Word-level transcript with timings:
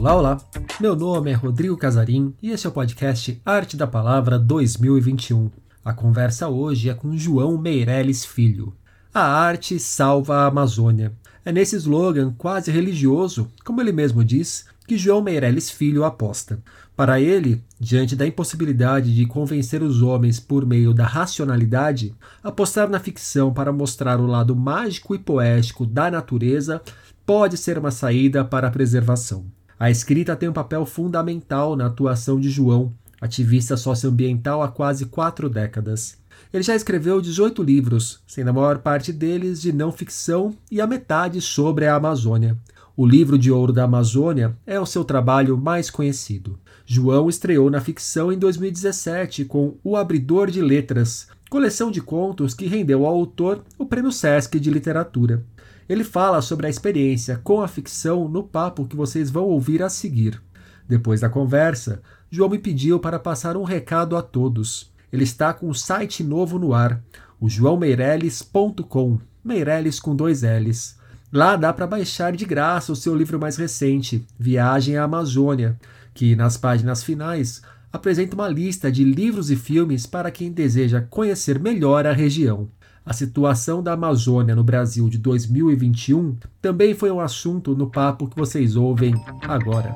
Olá, 0.00 0.16
olá! 0.16 0.40
Meu 0.80 0.96
nome 0.96 1.30
é 1.30 1.34
Rodrigo 1.34 1.76
Casarim 1.76 2.32
e 2.42 2.52
este 2.52 2.66
é 2.66 2.70
o 2.70 2.72
podcast 2.72 3.38
Arte 3.44 3.76
da 3.76 3.86
Palavra 3.86 4.38
2021. 4.38 5.50
A 5.84 5.92
conversa 5.92 6.48
hoje 6.48 6.88
é 6.88 6.94
com 6.94 7.14
João 7.14 7.58
Meirelles 7.58 8.24
Filho. 8.24 8.72
A 9.12 9.20
arte 9.20 9.78
salva 9.78 10.36
a 10.36 10.46
Amazônia. 10.46 11.12
É 11.44 11.52
nesse 11.52 11.76
slogan 11.76 12.32
quase 12.38 12.70
religioso, 12.70 13.50
como 13.62 13.82
ele 13.82 13.92
mesmo 13.92 14.24
diz, 14.24 14.64
que 14.88 14.96
João 14.96 15.20
Meirelles 15.20 15.68
Filho 15.68 16.02
aposta. 16.02 16.62
Para 16.96 17.20
ele, 17.20 17.62
diante 17.78 18.16
da 18.16 18.26
impossibilidade 18.26 19.14
de 19.14 19.26
convencer 19.26 19.82
os 19.82 20.00
homens 20.00 20.40
por 20.40 20.64
meio 20.64 20.94
da 20.94 21.04
racionalidade, 21.04 22.14
apostar 22.42 22.88
na 22.88 22.98
ficção 22.98 23.52
para 23.52 23.70
mostrar 23.70 24.18
o 24.18 24.26
lado 24.26 24.56
mágico 24.56 25.14
e 25.14 25.18
poético 25.18 25.84
da 25.84 26.10
natureza 26.10 26.80
pode 27.26 27.58
ser 27.58 27.76
uma 27.76 27.90
saída 27.90 28.42
para 28.42 28.68
a 28.68 28.70
preservação. 28.70 29.44
A 29.80 29.90
escrita 29.90 30.36
tem 30.36 30.46
um 30.46 30.52
papel 30.52 30.84
fundamental 30.84 31.74
na 31.74 31.86
atuação 31.86 32.38
de 32.38 32.50
João, 32.50 32.92
ativista 33.18 33.78
socioambiental 33.78 34.62
há 34.62 34.68
quase 34.68 35.06
quatro 35.06 35.48
décadas. 35.48 36.18
Ele 36.52 36.62
já 36.62 36.76
escreveu 36.76 37.18
18 37.18 37.62
livros, 37.62 38.20
sendo 38.26 38.50
a 38.50 38.52
maior 38.52 38.80
parte 38.80 39.10
deles 39.10 39.58
de 39.58 39.72
não 39.72 39.90
ficção 39.90 40.54
e 40.70 40.82
a 40.82 40.86
metade 40.86 41.40
sobre 41.40 41.86
a 41.86 41.94
Amazônia. 41.94 42.58
O 42.94 43.06
livro 43.06 43.38
de 43.38 43.50
ouro 43.50 43.72
da 43.72 43.84
Amazônia 43.84 44.54
é 44.66 44.78
o 44.78 44.84
seu 44.84 45.02
trabalho 45.02 45.56
mais 45.56 45.88
conhecido. 45.88 46.58
João 46.84 47.30
estreou 47.30 47.70
na 47.70 47.80
ficção 47.80 48.30
em 48.30 48.38
2017 48.38 49.46
com 49.46 49.78
O 49.82 49.96
Abridor 49.96 50.50
de 50.50 50.60
Letras, 50.60 51.26
coleção 51.48 51.90
de 51.90 52.02
contos 52.02 52.52
que 52.52 52.66
rendeu 52.66 53.06
ao 53.06 53.14
autor 53.14 53.64
o 53.78 53.86
Prêmio 53.86 54.12
Sesc 54.12 54.60
de 54.60 54.70
Literatura. 54.70 55.42
Ele 55.90 56.04
fala 56.04 56.40
sobre 56.40 56.68
a 56.68 56.70
experiência 56.70 57.40
com 57.42 57.60
a 57.60 57.66
ficção 57.66 58.28
no 58.28 58.44
papo 58.44 58.86
que 58.86 58.94
vocês 58.94 59.28
vão 59.28 59.46
ouvir 59.46 59.82
a 59.82 59.88
seguir. 59.88 60.40
Depois 60.88 61.20
da 61.20 61.28
conversa, 61.28 62.00
João 62.30 62.48
me 62.48 62.60
pediu 62.60 63.00
para 63.00 63.18
passar 63.18 63.56
um 63.56 63.64
recado 63.64 64.16
a 64.16 64.22
todos. 64.22 64.92
Ele 65.12 65.24
está 65.24 65.52
com 65.52 65.68
um 65.68 65.74
site 65.74 66.22
novo 66.22 66.60
no 66.60 66.72
ar, 66.72 67.02
o 67.40 67.48
joãomeireles.com, 67.48 69.18
Meireles 69.42 69.98
com 69.98 70.14
dois 70.14 70.42
L's. 70.42 70.96
Lá 71.32 71.56
dá 71.56 71.72
para 71.72 71.88
baixar 71.88 72.36
de 72.36 72.44
graça 72.44 72.92
o 72.92 72.96
seu 72.96 73.16
livro 73.16 73.40
mais 73.40 73.56
recente, 73.56 74.24
Viagem 74.38 74.96
à 74.96 75.02
Amazônia, 75.02 75.76
que 76.14 76.36
nas 76.36 76.56
páginas 76.56 77.02
finais 77.02 77.62
apresenta 77.92 78.36
uma 78.36 78.48
lista 78.48 78.92
de 78.92 79.02
livros 79.02 79.50
e 79.50 79.56
filmes 79.56 80.06
para 80.06 80.30
quem 80.30 80.52
deseja 80.52 81.04
conhecer 81.10 81.58
melhor 81.58 82.06
a 82.06 82.12
região. 82.12 82.68
A 83.04 83.12
situação 83.14 83.82
da 83.82 83.94
Amazônia 83.94 84.54
no 84.54 84.62
Brasil 84.62 85.08
de 85.08 85.18
2021 85.18 86.36
também 86.60 86.94
foi 86.94 87.10
um 87.10 87.18
assunto 87.18 87.74
no 87.74 87.90
papo 87.90 88.28
que 88.28 88.36
vocês 88.36 88.76
ouvem 88.76 89.14
agora. 89.42 89.94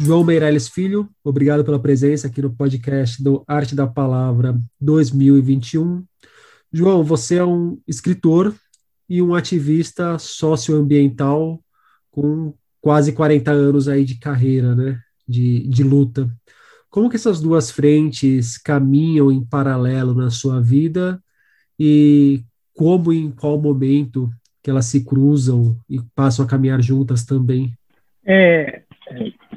João 0.00 0.24
Meirelles 0.24 0.66
Filho, 0.66 1.08
obrigado 1.22 1.62
pela 1.62 1.78
presença 1.78 2.26
aqui 2.26 2.40
no 2.40 2.50
podcast 2.50 3.22
do 3.22 3.44
Arte 3.46 3.74
da 3.74 3.86
Palavra 3.86 4.58
2021. 4.80 6.02
João, 6.72 7.04
você 7.04 7.36
é 7.36 7.44
um 7.44 7.78
escritor 7.86 8.54
e 9.06 9.20
um 9.20 9.34
ativista 9.34 10.18
socioambiental 10.18 11.62
com 12.10 12.54
quase 12.80 13.12
40 13.12 13.50
anos 13.50 13.88
aí 13.88 14.06
de 14.06 14.18
carreira, 14.18 14.74
né, 14.74 14.98
de, 15.28 15.68
de 15.68 15.82
luta. 15.82 16.30
Como 16.90 17.08
que 17.08 17.16
essas 17.16 17.40
duas 17.40 17.70
frentes 17.70 18.58
caminham 18.58 19.30
em 19.30 19.44
paralelo 19.44 20.14
na 20.14 20.28
sua 20.28 20.60
vida 20.60 21.22
e 21.78 22.42
como 22.74 23.12
e 23.12 23.18
em 23.18 23.30
qual 23.30 23.60
momento 23.60 24.28
que 24.62 24.70
elas 24.70 24.86
se 24.86 25.04
cruzam 25.04 25.76
e 25.88 25.98
passam 26.14 26.44
a 26.44 26.48
caminhar 26.48 26.82
juntas 26.82 27.24
também? 27.24 27.72
É, 28.24 28.82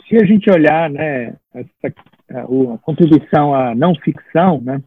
se 0.08 0.16
a 0.16 0.26
gente 0.26 0.50
olhar 0.50 0.90
né, 0.90 1.36
essa, 1.54 1.94
a, 2.32 2.42
a 2.42 2.78
contribuição 2.82 3.54
à 3.54 3.74
não 3.74 3.96
ficção, 3.96 4.62
né, 4.62 4.82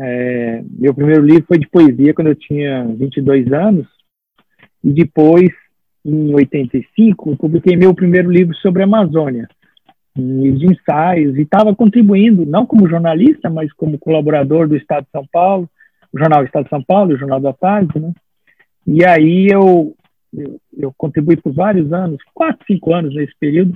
é, 0.00 0.64
meu 0.70 0.94
primeiro 0.94 1.24
livro 1.24 1.44
foi 1.46 1.58
de 1.58 1.68
poesia 1.68 2.14
quando 2.14 2.28
eu 2.28 2.34
tinha 2.34 2.84
22 2.84 3.52
anos, 3.52 3.86
e 4.82 4.90
depois, 4.90 5.50
em 6.04 6.34
85, 6.34 7.36
publiquei 7.36 7.76
meu 7.76 7.94
primeiro 7.94 8.30
livro 8.30 8.54
sobre 8.56 8.82
a 8.82 8.84
Amazônia, 8.84 9.48
livro 10.16 10.58
de 10.58 10.66
ensaios, 10.66 11.36
e 11.36 11.42
estava 11.42 11.74
contribuindo, 11.74 12.44
não 12.44 12.66
como 12.66 12.88
jornalista, 12.88 13.48
mas 13.48 13.72
como 13.72 13.98
colaborador 13.98 14.68
do 14.68 14.76
Estado 14.76 15.04
de 15.04 15.10
São 15.10 15.26
Paulo, 15.32 15.68
o 16.12 16.18
jornal 16.18 16.44
Estado 16.44 16.64
de 16.64 16.70
São 16.70 16.82
Paulo, 16.82 17.14
o 17.14 17.18
Jornal 17.18 17.40
da 17.40 17.52
Tarde, 17.52 17.98
né? 17.98 18.12
E 18.86 19.04
aí 19.04 19.46
eu, 19.48 19.94
eu, 20.36 20.60
eu 20.76 20.92
contribuí 20.96 21.36
por 21.36 21.52
vários 21.52 21.92
anos, 21.92 22.18
quatro, 22.34 22.64
cinco 22.66 22.92
anos 22.92 23.14
nesse 23.14 23.32
período, 23.38 23.74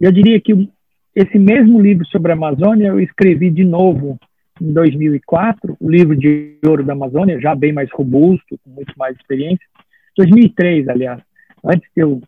eu 0.00 0.12
diria 0.12 0.40
que 0.40 0.68
esse 1.14 1.38
mesmo 1.38 1.80
livro 1.80 2.04
sobre 2.06 2.32
a 2.32 2.34
Amazônia 2.34 2.88
eu 2.88 3.00
escrevi 3.00 3.50
de 3.50 3.64
novo 3.64 4.18
em 4.60 4.72
2004, 4.72 5.76
o 5.80 5.90
livro 5.90 6.16
de 6.16 6.58
ouro 6.66 6.84
da 6.84 6.92
Amazônia, 6.92 7.40
já 7.40 7.54
bem 7.54 7.72
mais 7.72 7.90
robusto, 7.92 8.58
com 8.62 8.70
muito 8.70 8.92
mais 8.96 9.16
experiência. 9.16 9.66
2003, 10.16 10.88
aliás, 10.88 11.20
antes 11.64 11.88
de 11.94 12.02
eu 12.02 12.20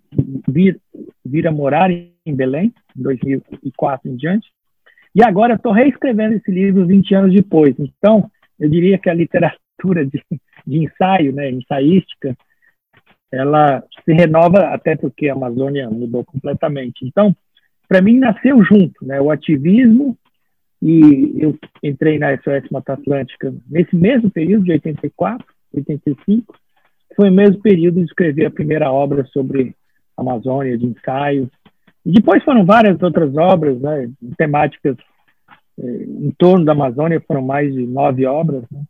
vir, 0.48 0.80
vir 1.24 1.46
a 1.46 1.52
morar 1.52 1.90
em 1.90 2.34
Belém, 2.34 2.72
2004 3.02 4.10
em 4.10 4.16
diante. 4.16 4.48
E 5.14 5.22
agora 5.22 5.54
estou 5.54 5.72
reescrevendo 5.72 6.34
esse 6.34 6.50
livro 6.50 6.86
20 6.86 7.14
anos 7.14 7.34
depois. 7.34 7.74
Então, 7.78 8.30
eu 8.58 8.68
diria 8.68 8.98
que 8.98 9.08
a 9.08 9.14
literatura 9.14 10.04
de, 10.04 10.22
de 10.66 10.84
ensaio, 10.84 11.32
né, 11.32 11.50
ensaística, 11.50 12.36
ela 13.32 13.82
se 14.04 14.12
renova 14.12 14.68
até 14.68 14.96
porque 14.96 15.28
a 15.28 15.32
Amazônia 15.32 15.88
mudou 15.90 16.24
completamente. 16.24 17.04
Então, 17.04 17.34
para 17.88 18.00
mim 18.00 18.18
nasceu 18.18 18.62
junto, 18.64 19.04
né? 19.04 19.20
O 19.20 19.30
ativismo 19.30 20.16
e 20.82 21.34
eu 21.38 21.58
entrei 21.82 22.18
na 22.18 22.36
SOS 22.36 22.68
Mata 22.70 22.92
Atlântica 22.92 23.54
nesse 23.68 23.96
mesmo 23.96 24.30
período 24.30 24.64
de 24.64 24.72
84, 24.72 25.46
85, 25.74 26.54
foi 27.14 27.30
o 27.30 27.32
mesmo 27.32 27.60
período 27.62 28.00
de 28.00 28.06
escrever 28.06 28.46
a 28.46 28.50
primeira 28.50 28.92
obra 28.92 29.24
sobre 29.26 29.74
Amazônia, 30.16 30.76
de 30.76 30.86
ensaios. 30.86 31.48
E 32.06 32.12
depois 32.12 32.44
foram 32.44 32.64
várias 32.64 33.02
outras 33.02 33.36
obras, 33.36 33.80
né, 33.80 34.08
temáticas 34.38 34.96
eh, 35.76 36.04
em 36.04 36.32
torno 36.38 36.64
da 36.64 36.70
Amazônia, 36.70 37.20
foram 37.26 37.42
mais 37.42 37.74
de 37.74 37.84
nove 37.84 38.24
obras, 38.24 38.62
né, 38.70 38.80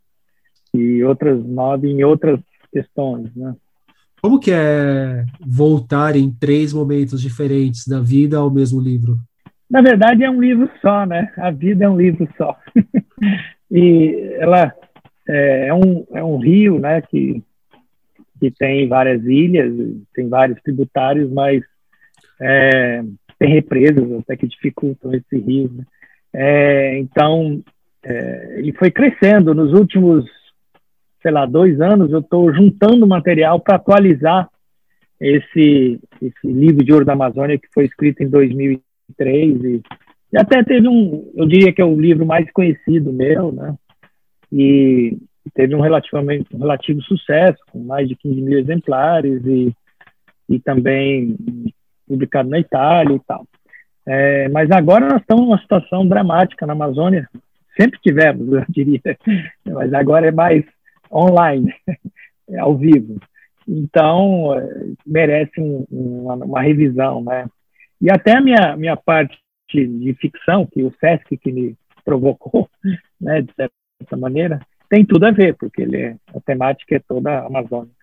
e 0.75 1.03
outras 1.03 1.43
nove 1.43 1.89
em 1.89 2.05
outras 2.05 2.39
questões, 2.71 3.35
né. 3.35 3.55
Como 4.21 4.39
que 4.39 4.51
é 4.53 5.25
voltar 5.41 6.15
em 6.15 6.31
três 6.31 6.75
momentos 6.75 7.23
diferentes 7.23 7.87
da 7.89 8.01
vida 8.01 8.37
ao 8.37 8.51
mesmo 8.51 8.81
livro? 8.81 9.17
Na 9.71 9.81
verdade, 9.81 10.23
é 10.23 10.31
um 10.31 10.41
livro 10.41 10.69
só, 10.81 11.07
né? 11.07 11.33
A 11.37 11.51
vida 11.51 11.85
é 11.85 11.89
um 11.89 11.97
livro 11.97 12.29
só. 12.37 12.57
e 13.71 14.37
ela 14.39 14.73
é, 15.29 15.69
é, 15.69 15.75
um, 15.75 16.05
é 16.13 16.25
um 16.25 16.39
rio, 16.39 16.79
né? 16.79 17.03
Que, 17.03 17.43
que 18.41 18.51
tem 18.51 18.89
várias 18.89 19.25
ilhas, 19.25 19.73
tem 20.15 20.29
vários 20.29 20.61
tributários, 20.63 21.31
mas 21.31 21.63
é, 22.41 23.03
tem 23.39 23.53
represas 23.53 24.11
até 24.21 24.37
que 24.37 24.47
dificultam 24.47 25.15
esse 25.15 25.39
rio. 25.39 25.71
Né? 25.73 25.85
É, 26.33 26.99
então, 26.99 27.63
é, 28.05 28.57
ele 28.59 28.73
foi 28.73 28.91
crescendo 28.91 29.55
nos 29.55 29.73
últimos 29.73 30.25
sei 31.27 31.33
lá, 31.33 31.45
dois 31.45 31.81
anos, 31.81 32.13
eu 32.13 32.21
estou 32.21 32.55
juntando 32.55 33.05
material 33.05 33.59
para 33.59 33.75
atualizar 33.75 34.49
esse, 35.21 35.99
esse 36.23 36.47
livro 36.47 36.85
de 36.85 36.93
ouro 36.93 37.05
da 37.05 37.15
Amazônia 37.15 37.59
que 37.59 37.67
foi 37.75 37.85
escrito 37.85 38.23
em 38.23 38.29
2003 38.29 39.65
e, 39.65 39.83
e 40.33 40.39
até 40.39 40.63
teve 40.63 40.87
um, 40.87 41.29
eu 41.35 41.45
diria 41.49 41.73
que 41.73 41.83
é 41.83 41.85
o 41.85 42.01
livro 42.01 42.25
mais 42.25 42.49
conhecido 42.53 43.13
meu, 43.13 43.51
né? 43.51 43.75
E 44.53 45.19
teve 45.53 45.75
um 45.75 45.81
relativamente 45.81 46.55
um 46.55 46.59
relativo 46.59 47.03
sucesso, 47.03 47.59
com 47.73 47.81
mais 47.81 48.09
de 48.09 48.15
15 48.15 48.41
mil 48.41 48.59
exemplares 48.61 49.45
e, 49.45 49.73
e 50.49 50.61
também 50.61 51.37
publicado 52.07 52.49
na 52.49 52.59
Itália 52.59 53.15
e 53.17 53.21
tal. 53.21 53.47
É, 54.07 54.49
mas 54.49 54.71
agora 54.71 55.09
nós 55.09 55.21
estamos 55.21 55.45
numa 55.45 55.59
situação 55.59 56.07
dramática 56.07 56.65
na 56.65 56.73
Amazônia, 56.73 57.29
sempre 57.79 57.99
tivemos, 58.01 58.49
eu 58.53 58.65
diria, 58.69 59.01
mas 59.65 59.93
agora 59.93 60.29
é 60.29 60.33
mais 60.33 60.65
online, 61.13 61.75
ao 62.59 62.77
vivo. 62.77 63.21
Então, 63.69 64.55
eh, 64.55 64.93
merece 65.05 65.61
um, 65.61 65.85
uma, 65.91 66.35
uma, 66.37 66.63
revisão, 66.63 67.23
né? 67.25 67.47
E 68.01 68.09
até 68.09 68.37
a 68.37 68.41
minha, 68.41 68.77
minha 68.77 68.97
parte 68.97 69.37
de 69.69 70.15
ficção, 70.21 70.65
que 70.67 70.85
o 70.85 70.95
Sesc 71.01 71.37
que 71.37 71.51
me 71.51 71.77
provocou, 72.05 72.71
né, 73.21 73.43
de 73.43 73.53
certa 73.55 74.17
maneira, 74.17 74.61
tem 74.89 75.05
tudo 75.05 75.27
a 75.27 75.31
ver, 75.31 75.55
porque 75.57 75.83
ele 75.83 75.97
é, 75.97 76.17
a 76.35 76.41
temática 76.41 76.97
é 76.97 76.99
toda 77.01 77.47
amazônica. 77.47 77.95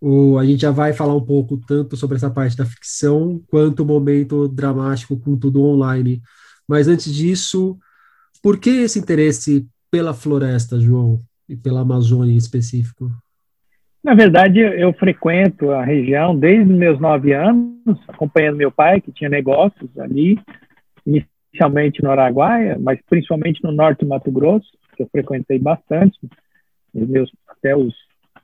O, 0.00 0.38
a 0.38 0.46
gente 0.46 0.62
já 0.62 0.70
vai 0.70 0.92
falar 0.92 1.14
um 1.14 1.24
pouco 1.24 1.58
tanto 1.58 1.96
sobre 1.96 2.16
essa 2.16 2.30
parte 2.30 2.56
da 2.56 2.64
ficção, 2.64 3.40
quanto 3.48 3.82
o 3.82 3.86
momento 3.86 4.48
dramático 4.48 5.18
com 5.18 5.36
tudo 5.36 5.62
online. 5.62 6.22
Mas 6.66 6.88
antes 6.88 7.12
disso, 7.12 7.78
por 8.42 8.58
que 8.58 8.70
esse 8.70 8.98
interesse 8.98 9.66
pela 9.90 10.14
floresta, 10.14 10.78
João? 10.78 11.22
e 11.50 11.56
pela 11.56 11.80
Amazônia 11.80 12.32
em 12.32 12.36
específico? 12.36 13.10
Na 14.02 14.14
verdade, 14.14 14.60
eu 14.60 14.92
frequento 14.94 15.72
a 15.72 15.84
região 15.84 16.34
desde 16.34 16.72
meus 16.72 16.98
nove 17.00 17.34
anos, 17.34 17.98
acompanhando 18.08 18.56
meu 18.56 18.70
pai, 18.70 19.00
que 19.00 19.12
tinha 19.12 19.28
negócios 19.28 19.90
ali, 19.98 20.38
inicialmente 21.04 22.02
no 22.02 22.10
Araguaia, 22.10 22.78
mas 22.80 22.98
principalmente 23.10 23.62
no 23.62 23.72
norte 23.72 24.04
do 24.04 24.08
Mato 24.08 24.30
Grosso, 24.30 24.70
que 25.00 25.02
eu 25.02 25.08
frequentei 25.08 25.58
bastante, 25.58 26.18
meus, 26.92 27.32
até 27.48 27.74
os 27.74 27.94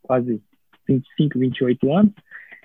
quase 0.02 0.40
25, 0.88 1.38
28 1.38 1.92
anos. 1.92 2.12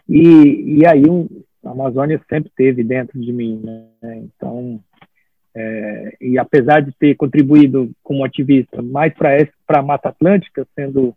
E, 0.08 0.80
e 0.80 0.86
aí 0.86 1.04
um, 1.10 1.28
a 1.66 1.72
Amazônia 1.72 2.22
sempre 2.30 2.52
teve 2.56 2.84
dentro 2.84 3.20
de 3.20 3.34
mim, 3.34 3.62
né? 3.64 4.18
Então, 4.18 4.80
é, 5.54 6.18
e 6.22 6.38
apesar 6.38 6.82
de 6.82 6.94
ter 6.94 7.16
contribuído 7.16 7.92
como 8.02 8.24
ativista 8.24 8.82
mais 8.82 9.14
para 9.14 9.80
a 9.80 9.82
Mata 9.82 10.10
Atlântica, 10.10 10.66
sendo 10.76 11.14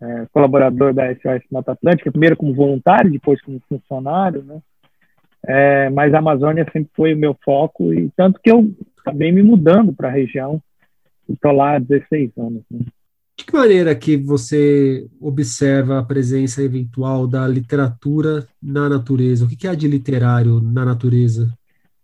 é, 0.00 0.26
colaborador 0.32 0.94
da 0.94 1.12
SOS 1.14 1.42
Mata 1.50 1.72
Atlântica, 1.72 2.10
primeiro 2.10 2.36
como 2.36 2.54
voluntário, 2.54 3.10
depois 3.10 3.40
como 3.42 3.60
funcionário, 3.68 4.42
né? 4.42 4.60
É, 5.46 5.90
mas 5.90 6.12
a 6.12 6.18
Amazônia 6.18 6.66
sempre 6.70 6.90
foi 6.94 7.14
o 7.14 7.18
meu 7.18 7.34
foco, 7.42 7.92
e 7.94 8.10
tanto 8.10 8.38
que 8.42 8.50
eu 8.50 8.70
acabei 8.98 9.32
me 9.32 9.42
mudando 9.42 9.92
para 9.92 10.08
a 10.08 10.12
região, 10.12 10.62
estou 11.34 11.52
lá 11.52 11.76
há 11.76 11.78
16 11.78 12.30
anos. 12.38 12.62
Né? 12.70 12.80
De 13.36 13.44
que 13.44 13.54
maneira 13.54 13.94
que 13.94 14.16
você 14.16 15.06
observa 15.20 15.98
a 15.98 16.04
presença 16.04 16.62
eventual 16.62 17.26
da 17.26 17.46
literatura 17.48 18.46
na 18.62 18.88
natureza? 18.88 19.44
O 19.44 19.48
que 19.48 19.66
há 19.66 19.74
de 19.74 19.88
literário 19.88 20.60
na 20.60 20.84
natureza? 20.84 21.52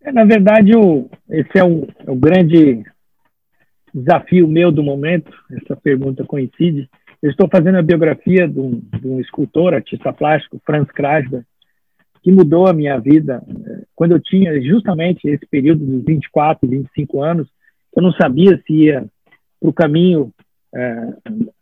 É, 0.02 0.10
na 0.12 0.24
verdade, 0.24 0.74
o, 0.74 1.10
esse 1.28 1.58
é 1.58 1.64
o, 1.64 1.86
é 2.06 2.10
o 2.10 2.16
grande 2.16 2.84
desafio 3.92 4.46
meu 4.46 4.70
do 4.70 4.82
momento, 4.82 5.32
essa 5.50 5.74
pergunta 5.74 6.24
coincide, 6.24 6.88
eu 7.22 7.30
estou 7.30 7.48
fazendo 7.48 7.76
a 7.76 7.82
biografia 7.82 8.46
de 8.46 8.60
um, 8.60 8.80
de 9.00 9.08
um 9.08 9.20
escultor, 9.20 9.74
artista 9.74 10.12
plástico, 10.12 10.60
Franz 10.64 10.90
Krasber, 10.90 11.44
que 12.22 12.30
mudou 12.30 12.66
a 12.66 12.72
minha 12.72 12.98
vida. 12.98 13.42
Quando 13.94 14.12
eu 14.12 14.20
tinha 14.20 14.60
justamente 14.62 15.26
esse 15.28 15.46
período 15.46 15.84
dos 15.84 16.04
24, 16.04 16.68
25 16.68 17.22
anos, 17.22 17.48
eu 17.96 18.02
não 18.02 18.12
sabia 18.12 18.60
se 18.66 18.72
ia 18.72 19.06
para 19.66 19.70
o 19.70 19.72
caminho 19.72 20.32
é, 20.74 21.12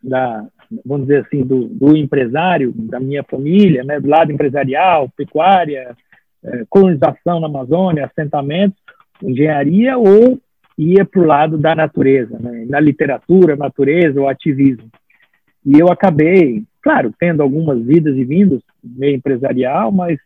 da, 0.02 0.46
vamos 0.84 1.06
dizer 1.06 1.24
assim, 1.24 1.42
do, 1.42 1.68
do, 1.68 1.96
empresário, 1.96 2.72
da 2.72 3.00
minha 3.00 3.22
família, 3.22 3.82
né, 3.84 4.00
do 4.00 4.08
lado 4.08 4.32
empresarial, 4.32 5.08
pecuária, 5.16 5.96
é, 6.42 6.64
colonização 6.68 7.40
na 7.40 7.46
Amazônia, 7.46 8.06
assentamentos, 8.06 8.78
engenharia, 9.22 9.96
ou 9.96 10.38
ia 10.76 11.04
para 11.04 11.20
o 11.20 11.26
lado 11.26 11.56
da 11.56 11.74
natureza, 11.74 12.38
né, 12.38 12.66
na 12.68 12.80
literatura, 12.80 13.56
natureza 13.56 14.20
ou 14.20 14.28
ativismo. 14.28 14.90
E 15.64 15.78
eu 15.78 15.90
acabei, 15.90 16.62
claro, 16.82 17.14
tendo 17.18 17.42
algumas 17.42 17.80
vidas 17.82 18.16
e 18.16 18.24
vindas, 18.24 18.60
meio 18.82 19.16
empresarial, 19.16 19.90
mas 19.90 20.18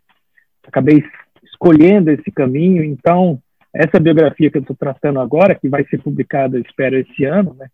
acabei 0.66 1.04
escolhendo 1.44 2.10
esse 2.10 2.30
caminho. 2.32 2.82
Então, 2.82 3.40
essa 3.74 4.00
biografia 4.00 4.50
que 4.50 4.58
eu 4.58 4.62
estou 4.62 4.76
tratando 4.76 5.20
agora, 5.20 5.54
que 5.54 5.68
vai 5.68 5.84
ser 5.84 6.02
publicada, 6.02 6.58
espero, 6.58 6.96
esse 6.96 7.24
ano, 7.24 7.54
né, 7.54 7.68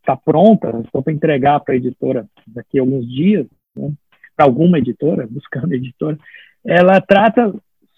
está 0.00 0.16
pronta, 0.16 0.80
estou 0.84 1.02
para 1.02 1.12
entregar 1.12 1.60
para 1.60 1.74
a 1.74 1.76
editora 1.76 2.26
daqui 2.46 2.78
a 2.78 2.82
alguns 2.82 3.06
dias, 3.06 3.46
né, 3.76 3.92
para 4.36 4.46
alguma 4.46 4.78
editora, 4.78 5.26
buscando 5.28 5.72
editora, 5.74 6.18
ela 6.64 7.00
trata 7.00 7.52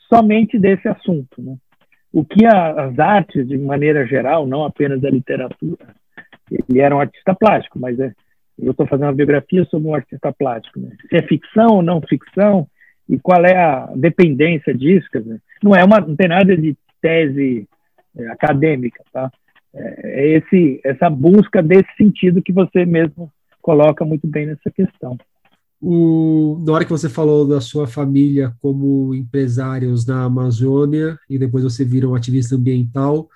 somente 0.08 0.58
desse 0.58 0.88
assunto. 0.88 1.42
Né? 1.42 1.56
O 2.12 2.24
que 2.24 2.46
a, 2.46 2.86
as 2.86 2.98
artes, 2.98 3.46
de 3.46 3.58
maneira 3.58 4.06
geral, 4.06 4.46
não 4.46 4.64
apenas 4.64 5.04
a 5.04 5.10
literatura, 5.10 5.94
ele 6.50 6.80
era 6.80 6.94
um 6.94 7.00
artista 7.00 7.34
plástico, 7.34 7.78
mas 7.78 7.98
é, 7.98 8.12
eu 8.58 8.70
estou 8.70 8.86
fazendo 8.86 9.08
uma 9.08 9.14
biografia 9.14 9.64
sobre 9.66 9.88
um 9.88 9.94
artista 9.94 10.32
plástico, 10.32 10.80
né? 10.80 10.90
se 11.08 11.16
é 11.16 11.22
ficção 11.22 11.76
ou 11.76 11.82
não 11.82 12.00
ficção, 12.00 12.66
e 13.08 13.18
qual 13.18 13.44
é 13.44 13.56
a 13.56 13.92
dependência 13.94 14.74
disso, 14.74 15.06
dizer, 15.12 15.40
não 15.62 15.74
é 15.74 15.84
uma, 15.84 16.00
não 16.00 16.16
tem 16.16 16.28
nada 16.28 16.56
de 16.56 16.76
tese 17.06 17.68
é, 18.16 18.28
acadêmica, 18.28 19.04
tá? 19.12 19.30
É, 19.72 20.20
é 20.20 20.38
esse, 20.38 20.80
essa 20.84 21.08
busca 21.08 21.62
desse 21.62 21.88
sentido 21.96 22.42
que 22.42 22.52
você 22.52 22.84
mesmo 22.84 23.30
coloca 23.62 24.04
muito 24.04 24.26
bem 24.26 24.46
nessa 24.46 24.70
questão. 24.70 25.16
O, 25.80 26.60
na 26.66 26.72
hora 26.72 26.84
que 26.84 26.90
você 26.90 27.08
falou 27.08 27.46
da 27.46 27.60
sua 27.60 27.86
família 27.86 28.52
como 28.60 29.14
empresários 29.14 30.06
na 30.06 30.24
Amazônia 30.24 31.18
e 31.30 31.38
depois 31.38 31.62
você 31.62 31.84
vira 31.84 32.08
um 32.08 32.14
ativista 32.14 32.56
ambiental, 32.56 33.28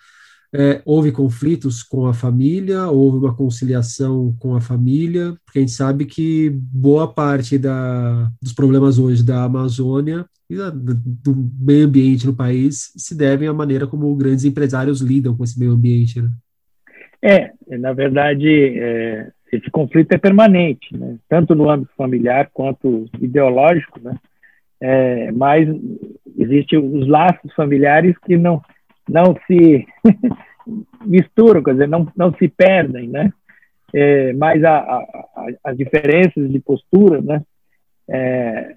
é, 0.52 0.82
houve 0.84 1.12
conflitos 1.12 1.82
com 1.82 2.06
a 2.06 2.14
família, 2.14 2.86
houve 2.88 3.18
uma 3.18 3.34
conciliação 3.34 4.34
com 4.38 4.56
a 4.56 4.60
família, 4.60 5.34
porque 5.44 5.60
a 5.60 5.62
gente 5.62 5.72
sabe 5.72 6.04
que 6.04 6.50
boa 6.50 7.12
parte 7.12 7.56
da, 7.56 8.28
dos 8.42 8.52
problemas 8.52 8.98
hoje 8.98 9.24
da 9.24 9.44
Amazônia 9.44 10.24
e 10.48 10.56
da, 10.56 10.70
do 10.70 11.50
meio 11.60 11.86
ambiente 11.86 12.26
no 12.26 12.34
país 12.34 12.92
se 12.96 13.16
devem 13.16 13.48
à 13.48 13.52
maneira 13.52 13.86
como 13.86 14.14
grandes 14.16 14.44
empresários 14.44 15.00
lidam 15.00 15.36
com 15.36 15.44
esse 15.44 15.58
meio 15.58 15.72
ambiente. 15.72 16.20
Né? 16.20 16.30
É, 17.22 17.52
na 17.78 17.92
verdade, 17.92 18.48
é, 18.48 19.30
esse 19.52 19.70
conflito 19.70 20.12
é 20.12 20.18
permanente, 20.18 20.96
né? 20.96 21.16
tanto 21.28 21.54
no 21.54 21.70
âmbito 21.70 21.92
familiar 21.96 22.50
quanto 22.52 23.08
ideológico, 23.20 24.00
né? 24.02 24.16
É, 24.82 25.30
mas 25.32 25.68
existem 26.38 26.78
os 26.78 27.06
laços 27.06 27.52
familiares 27.52 28.16
que 28.24 28.38
não 28.38 28.62
não 29.10 29.36
se 29.46 29.86
misturam, 31.04 31.62
quer 31.62 31.72
dizer, 31.72 31.88
não, 31.88 32.10
não 32.16 32.32
se 32.34 32.48
perdem, 32.48 33.08
né? 33.08 33.32
É, 33.92 34.32
mas 34.34 34.62
a, 34.62 34.78
a, 34.78 35.46
as 35.64 35.76
diferenças 35.76 36.50
de 36.50 36.60
postura, 36.60 37.20
né? 37.20 37.42
É, 38.08 38.76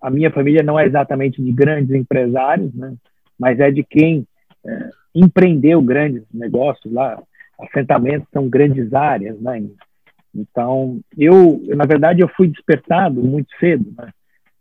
a 0.00 0.10
minha 0.10 0.30
família 0.30 0.62
não 0.62 0.78
é 0.78 0.86
exatamente 0.86 1.42
de 1.42 1.52
grandes 1.52 1.94
empresários, 1.94 2.72
né? 2.74 2.94
Mas 3.38 3.58
é 3.60 3.70
de 3.70 3.82
quem 3.82 4.26
é, 4.64 4.90
empreendeu 5.14 5.80
grandes 5.80 6.22
negócios 6.32 6.92
lá. 6.92 7.20
Assentamentos 7.58 8.28
são 8.32 8.48
grandes 8.48 8.92
áreas, 8.92 9.40
né? 9.40 9.62
Então, 10.34 11.00
eu, 11.16 11.62
na 11.68 11.86
verdade, 11.86 12.20
eu 12.20 12.28
fui 12.28 12.48
despertado 12.48 13.22
muito 13.22 13.48
cedo, 13.58 13.90
né? 13.96 14.12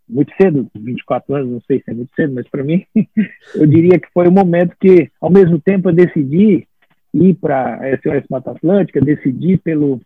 Muito 0.07 0.31
cedo, 0.39 0.67
24 0.75 1.35
anos, 1.35 1.51
não 1.51 1.61
sei 1.61 1.81
se 1.81 1.91
é 1.91 1.93
muito 1.93 2.13
cedo, 2.15 2.33
mas 2.33 2.47
para 2.47 2.63
mim, 2.63 2.85
eu 3.55 3.65
diria 3.65 3.99
que 3.99 4.07
foi 4.13 4.27
o 4.27 4.31
momento 4.31 4.75
que, 4.79 5.09
ao 5.19 5.31
mesmo 5.31 5.59
tempo, 5.59 5.89
eu 5.89 5.93
decidi 5.93 6.67
ir 7.13 7.33
para 7.35 7.75
a 7.75 7.97
SOS 7.97 8.25
Mata 8.29 8.51
Atlântica, 8.51 9.01
decidi 9.01 9.57
pelo, 9.57 9.99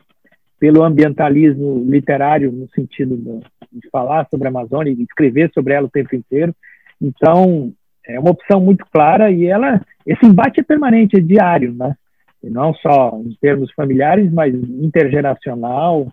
pelo 0.59 0.83
ambientalismo 0.83 1.83
literário, 1.85 2.51
no 2.51 2.69
sentido 2.69 3.17
de, 3.17 3.81
de 3.81 3.89
falar 3.89 4.27
sobre 4.29 4.47
a 4.47 4.51
Amazônia 4.51 4.91
e 4.91 5.03
escrever 5.03 5.51
sobre 5.53 5.73
ela 5.73 5.87
o 5.87 5.91
tempo 5.91 6.15
inteiro. 6.15 6.55
Então, 7.01 7.73
é 8.05 8.19
uma 8.19 8.31
opção 8.31 8.61
muito 8.61 8.85
clara 8.91 9.31
e 9.31 9.45
ela, 9.45 9.81
esse 10.05 10.25
embate 10.25 10.59
é 10.59 10.63
permanente, 10.63 11.17
é 11.17 11.19
diário, 11.19 11.73
né? 11.73 11.95
E 12.41 12.49
não 12.49 12.73
só 12.75 13.19
em 13.23 13.35
termos 13.41 13.71
familiares, 13.73 14.31
mas 14.31 14.53
intergeracional, 14.53 16.07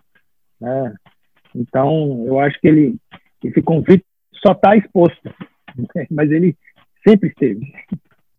né? 0.59 0.93
Então, 1.55 2.23
eu 2.25 2.39
acho 2.39 2.59
que 2.59 2.67
ele 2.67 2.95
esse 3.43 3.61
conflito 3.61 4.05
só 4.43 4.51
está 4.51 4.75
exposto, 4.75 5.29
mas 6.09 6.31
ele 6.31 6.55
sempre 7.07 7.29
esteve. 7.29 7.73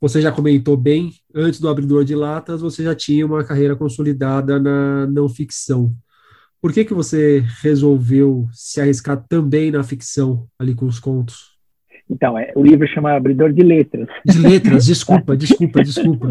Você 0.01 0.21
já 0.21 0.31
comentou 0.31 0.77
bem, 0.77 1.11
antes 1.35 1.61
do 1.61 1.69
abridor 1.69 2.05
de 2.05 2.15
latas, 2.15 2.61
você 2.61 2.85
já 2.85 2.95
tinha 2.95 3.27
uma 3.27 3.43
carreira 3.43 3.75
consolidada 3.75 4.61
na 4.61 5.07
não 5.09 5.29
ficção. 5.29 5.93
Por 6.61 6.73
que, 6.73 6.85
que 6.85 6.95
você 6.95 7.45
resolveu 7.63 8.49
se 8.53 8.81
arriscar 8.81 9.25
também 9.29 9.71
na 9.71 9.83
ficção, 9.83 10.47
ali 10.59 10.75
com 10.75 10.87
os 10.87 11.01
contos? 11.01 11.57
Então, 12.11 12.39
é, 12.39 12.53
o 12.55 12.63
livro 12.63 12.87
chama 12.89 13.13
Abridor 13.13 13.53
de 13.53 13.63
Letras. 13.63 14.09
De 14.25 14.39
letras, 14.39 14.87
desculpa, 14.87 15.37
desculpa, 15.37 15.83
desculpa. 15.83 16.29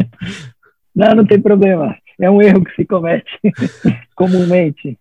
Não, 0.94 1.14
não 1.14 1.26
tem 1.26 1.40
problema. 1.40 1.96
É 2.20 2.30
um 2.30 2.42
erro 2.42 2.64
que 2.64 2.74
se 2.74 2.84
comete 2.84 3.30
comumente. 4.16 4.98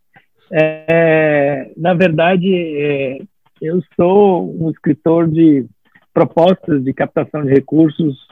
É, 0.51 1.71
na 1.75 1.93
verdade, 1.93 2.53
é, 2.53 3.19
eu 3.61 3.81
sou 3.95 4.55
um 4.61 4.69
escritor 4.69 5.27
de 5.27 5.65
propostas 6.13 6.83
de 6.83 6.93
captação 6.93 7.43
de 7.43 7.51
recursos 7.51 8.27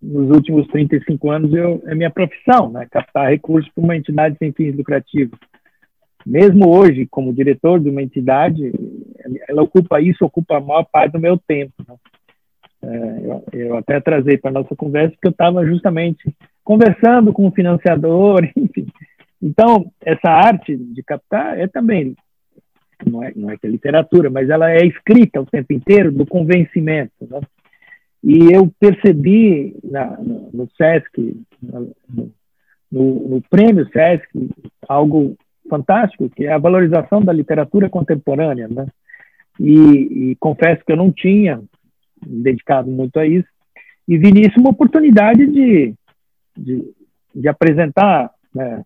nos 0.00 0.30
últimos 0.30 0.66
35 0.68 1.30
anos 1.30 1.52
eu, 1.54 1.82
é 1.86 1.94
minha 1.94 2.10
profissão, 2.10 2.70
né? 2.70 2.86
captar 2.90 3.30
recursos 3.30 3.70
para 3.72 3.82
uma 3.82 3.96
entidade 3.96 4.36
sem 4.38 4.52
fins 4.52 4.76
lucrativos. 4.76 5.38
Mesmo 6.26 6.68
hoje, 6.68 7.06
como 7.06 7.34
diretor 7.34 7.80
de 7.80 7.90
uma 7.90 8.02
entidade, 8.02 8.72
ela 9.48 9.62
ocupa 9.62 10.00
isso, 10.00 10.24
ocupa 10.24 10.56
a 10.56 10.60
maior 10.60 10.84
parte 10.84 11.12
do 11.12 11.20
meu 11.20 11.38
tempo. 11.38 11.72
Né? 11.86 11.94
É, 12.82 13.20
eu, 13.24 13.44
eu, 13.52 13.76
até 13.76 14.00
trazei 14.00 14.36
para 14.36 14.50
nossa 14.50 14.74
conversa 14.76 15.16
que 15.20 15.26
eu 15.26 15.32
estava 15.32 15.66
justamente 15.66 16.34
conversando 16.62 17.32
com 17.32 17.46
o 17.46 17.52
financiador, 17.52 18.48
enfim. 18.56 18.86
Então, 19.42 19.90
essa 20.02 20.30
arte 20.30 20.76
de 20.76 21.02
captar 21.02 21.58
é 21.58 21.66
também 21.66 22.16
não 23.06 23.22
é, 23.22 23.32
não 23.34 23.50
é 23.50 23.56
que 23.56 23.66
é 23.66 23.70
literatura, 23.70 24.30
mas 24.30 24.48
ela 24.48 24.70
é 24.70 24.86
escrita 24.86 25.40
o 25.40 25.46
tempo 25.46 25.72
inteiro 25.72 26.12
do 26.12 26.26
convencimento. 26.26 27.12
Né? 27.22 27.40
E 28.22 28.52
eu 28.52 28.70
percebi 28.80 29.76
na, 29.84 30.16
no, 30.18 30.50
no 30.52 30.68
SESC, 30.76 31.44
no, 31.62 31.94
no, 32.90 33.28
no, 33.28 33.42
prêmio 33.50 33.86
SESC, 33.90 34.28
algo 34.88 35.36
fantástico, 35.68 36.30
que 36.30 36.46
é 36.46 36.52
a 36.52 36.58
valorização 36.58 37.20
da 37.20 37.32
literatura 37.32 37.88
contemporânea, 37.88 38.68
né? 38.68 38.86
E, 39.58 40.30
e 40.30 40.36
confesso 40.36 40.84
que 40.84 40.92
eu 40.92 40.96
não 40.96 41.12
tinha 41.12 41.62
dedicado 42.26 42.90
muito 42.90 43.18
a 43.18 43.26
isso, 43.26 43.48
e 44.08 44.18
vi 44.18 44.32
nisso 44.32 44.58
uma 44.58 44.70
oportunidade 44.70 45.46
de, 45.46 45.94
de, 46.56 46.94
de 47.34 47.48
apresentar 47.48 48.30
né, 48.54 48.82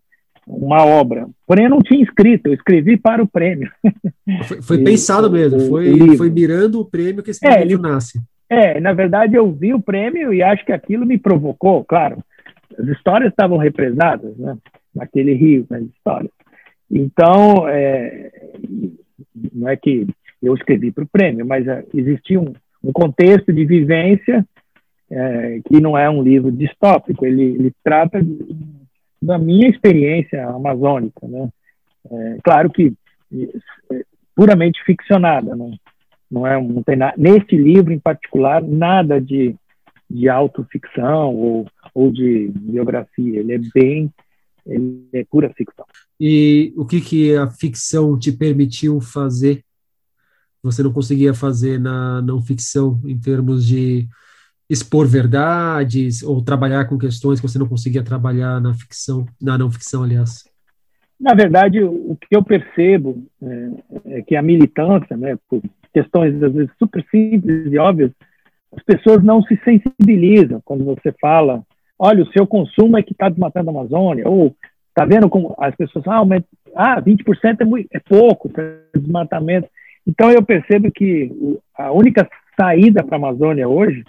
uma 0.49 0.83
obra. 0.83 1.27
Porém, 1.45 1.65
eu 1.65 1.69
não 1.69 1.79
tinha 1.79 2.03
escrito, 2.03 2.47
eu 2.47 2.53
escrevi 2.53 2.97
para 2.97 3.21
o 3.21 3.27
prêmio. 3.27 3.71
Foi, 4.43 4.61
foi 4.61 4.77
e, 4.77 4.83
pensado 4.83 5.29
mesmo, 5.31 5.59
foi, 5.61 6.15
foi 6.15 6.29
mirando 6.29 6.79
o 6.79 6.85
prêmio 6.85 7.23
que 7.23 7.31
esse 7.31 7.43
é, 7.47 7.65
livro 7.65 7.81
nasce. 7.81 8.21
É, 8.47 8.79
na 8.79 8.93
verdade, 8.93 9.35
eu 9.35 9.51
vi 9.51 9.73
o 9.73 9.81
prêmio 9.81 10.31
e 10.31 10.43
acho 10.43 10.63
que 10.63 10.71
aquilo 10.71 11.03
me 11.03 11.17
provocou, 11.17 11.83
claro. 11.83 12.23
As 12.77 12.87
histórias 12.89 13.31
estavam 13.31 13.57
represadas, 13.57 14.37
né? 14.37 14.55
Naquele 14.93 15.33
rio, 15.33 15.65
nas 15.67 15.81
histórias. 15.81 16.31
Então, 16.91 17.67
é, 17.67 18.31
não 19.51 19.67
é 19.67 19.75
que 19.75 20.05
eu 20.43 20.53
escrevi 20.53 20.91
para 20.91 21.03
o 21.03 21.09
prêmio, 21.11 21.43
mas 21.43 21.67
é, 21.67 21.83
existia 21.91 22.39
um, 22.39 22.53
um 22.83 22.91
contexto 22.91 23.51
de 23.51 23.65
vivência 23.65 24.45
é, 25.09 25.59
que 25.65 25.81
não 25.81 25.97
é 25.97 26.07
um 26.07 26.21
livro 26.21 26.51
distópico, 26.51 27.25
ele, 27.25 27.43
ele 27.43 27.73
trata 27.83 28.21
de, 28.21 28.37
da 29.21 29.37
minha 29.37 29.67
experiência 29.67 30.47
amazônica, 30.47 31.27
né? 31.27 31.49
É, 32.11 32.37
claro 32.43 32.69
que 32.69 32.93
é, 33.91 34.03
puramente 34.35 34.83
ficcionada, 34.83 35.55
não, 35.55 35.71
não 36.31 36.47
é 36.47 36.61
não 36.61 36.81
tem 36.81 36.95
nada, 36.95 37.15
neste 37.17 37.57
livro 37.57 37.91
em 37.91 37.99
particular 37.99 38.61
nada 38.61 39.19
de, 39.19 39.55
de 40.09 40.29
autoficção 40.29 41.35
ou, 41.35 41.67
ou 41.93 42.11
de 42.11 42.51
biografia, 42.55 43.39
ele 43.39 43.53
é 43.53 43.59
bem 43.73 44.11
ele 44.65 45.07
é 45.13 45.23
pura 45.23 45.49
ficção. 45.49 45.85
E 46.19 46.73
o 46.77 46.85
que 46.85 47.01
que 47.01 47.35
a 47.35 47.49
ficção 47.49 48.17
te 48.17 48.31
permitiu 48.31 49.01
fazer 49.01 49.63
você 50.61 50.83
não 50.83 50.91
conseguia 50.91 51.33
fazer 51.33 51.79
na 51.79 52.21
não 52.21 52.41
ficção 52.41 53.01
em 53.05 53.17
termos 53.17 53.65
de 53.65 54.07
expor 54.69 55.07
verdades 55.07 56.21
ou 56.21 56.43
trabalhar 56.43 56.85
com 56.85 56.97
questões 56.97 57.39
que 57.39 57.47
você 57.47 57.57
não 57.57 57.67
conseguia 57.67 58.03
trabalhar 58.03 58.61
na 58.61 58.73
ficção, 58.73 59.25
na 59.41 59.57
não 59.57 59.71
ficção, 59.71 60.03
aliás? 60.03 60.47
Na 61.19 61.33
verdade, 61.33 61.83
o 61.83 62.15
que 62.15 62.35
eu 62.35 62.43
percebo 62.43 63.23
é, 63.41 63.69
é 64.05 64.21
que 64.21 64.35
a 64.35 64.41
militância, 64.41 65.17
né, 65.17 65.37
por 65.49 65.61
questões 65.93 66.41
às 66.41 66.53
vezes 66.53 66.71
super 66.77 67.03
simples 67.09 67.71
e 67.71 67.77
óbvias, 67.77 68.11
as 68.71 68.83
pessoas 68.83 69.23
não 69.23 69.41
se 69.43 69.59
sensibilizam 69.63 70.61
quando 70.63 70.85
você 70.85 71.11
fala, 71.19 71.63
olha, 71.97 72.23
o 72.23 72.31
seu 72.31 72.45
consumo 72.45 72.97
é 72.97 73.03
que 73.03 73.11
está 73.11 73.27
desmatando 73.27 73.69
a 73.69 73.73
Amazônia, 73.73 74.29
ou 74.29 74.55
está 74.89 75.03
vendo 75.05 75.27
como 75.27 75.55
as 75.57 75.75
pessoas 75.75 76.05
falam, 76.05 76.21
ah, 76.21 76.25
mas, 76.25 76.43
ah 76.75 77.01
20% 77.01 77.61
é, 77.61 77.65
muito, 77.65 77.89
é 77.91 77.99
pouco 77.99 78.49
desmatamento. 78.95 79.67
Então 80.07 80.31
eu 80.31 80.43
percebo 80.43 80.91
que 80.91 81.31
a 81.75 81.91
única 81.91 82.29
saída 82.59 83.03
para 83.03 83.15
a 83.15 83.19
Amazônia 83.19 83.67
hoje 83.67 84.03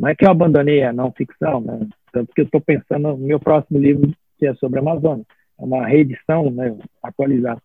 não 0.00 0.08
é 0.08 0.14
que 0.14 0.24
eu 0.24 0.30
abandonei 0.30 0.82
a 0.82 0.92
não 0.92 1.12
ficção, 1.12 1.60
né? 1.60 1.86
tanto 2.10 2.32
que 2.34 2.40
eu 2.40 2.46
estou 2.46 2.60
pensando 2.60 3.08
no 3.08 3.18
meu 3.18 3.38
próximo 3.38 3.78
livro 3.78 4.10
que 4.38 4.46
é 4.46 4.54
sobre 4.54 4.78
a 4.78 4.82
Amazônia, 4.82 5.24
é 5.58 5.62
uma 5.62 5.86
reedição, 5.86 6.50
né, 6.50 6.74
atualizada. 7.02 7.60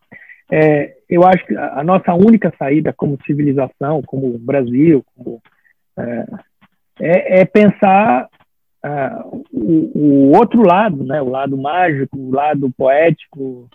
É, 0.52 0.98
eu 1.10 1.26
acho 1.26 1.46
que 1.46 1.56
a 1.56 1.82
nossa 1.84 2.14
única 2.14 2.54
saída 2.60 2.94
como 2.94 3.18
civilização, 3.26 4.02
como 4.06 4.38
Brasil, 4.38 5.04
como, 5.16 5.42
é, 5.98 6.26
é, 7.00 7.40
é, 7.40 7.46
pensar 7.46 8.28
uh, 8.86 9.44
o, 9.52 9.92
o, 9.98 10.38
outro 10.38 10.62
lado, 10.62 11.04
né, 11.06 11.22
o 11.22 11.30
lado 11.30 11.58
mágico, 11.58 12.18
o 12.18 12.32
lado 12.32 12.70
poético, 12.78 13.70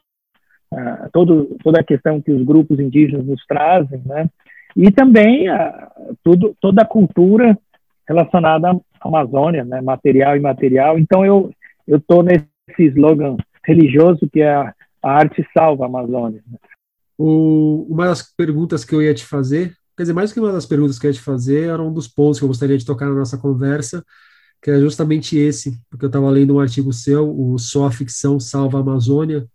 uh, 0.73 1.11
todo, 1.11 1.57
toda 1.64 1.81
a 1.81 1.85
questão 1.85 2.21
que 2.21 2.31
os 2.31 2.45
grupos 2.45 2.79
indígenas 2.79 3.26
nos 3.26 3.45
trazem, 3.47 4.02
né, 4.05 4.29
e 4.76 4.93
também 4.93 5.47
tudo, 6.23 6.55
toda 6.61 6.83
a 6.83 6.87
cultura 6.87 7.59
relacionada 8.11 8.71
à 8.71 8.81
Amazônia, 9.00 9.64
né, 9.64 9.81
material 9.81 10.35
e 10.35 10.40
imaterial. 10.40 10.99
Então 10.99 11.25
eu 11.25 11.50
eu 11.87 11.99
estou 11.99 12.23
nesse 12.23 12.47
slogan 12.79 13.37
religioso 13.64 14.29
que 14.33 14.40
é 14.40 14.55
a, 14.55 14.75
a 15.02 15.11
arte 15.11 15.47
salva 15.57 15.85
a 15.85 15.87
Amazônia. 15.87 16.43
O, 17.19 17.87
uma 17.88 18.07
das 18.07 18.23
perguntas 18.35 18.85
que 18.85 18.95
eu 18.95 19.02
ia 19.02 19.14
te 19.14 19.25
fazer, 19.26 19.75
quer 19.97 20.05
dizer, 20.05 20.12
mais 20.12 20.33
que 20.33 20.40
uma 20.40 20.52
das 20.52 20.67
perguntas 20.67 20.99
que 20.99 21.07
eu 21.07 21.11
ia 21.11 21.14
te 21.14 21.21
fazer, 21.21 21.69
era 21.69 21.83
um 21.83 21.93
dos 21.93 22.07
pontos 22.07 22.38
que 22.38 22.45
eu 22.45 22.49
gostaria 22.49 22.79
de 22.79 22.87
tocar 22.87 23.07
na 23.07 23.14
nossa 23.14 23.37
conversa, 23.37 24.05
que 24.62 24.71
é 24.71 24.79
justamente 24.79 25.37
esse, 25.37 25.79
porque 25.90 26.05
eu 26.05 26.09
estava 26.09 26.31
lendo 26.31 26.55
um 26.55 26.61
artigo 26.61 26.93
seu, 26.93 27.29
o 27.29 27.59
Só 27.59 27.87
a 27.87 27.90
Ficção 27.90 28.38
Salva 28.38 28.79
a 28.79 28.81
Amazônia, 28.81 29.47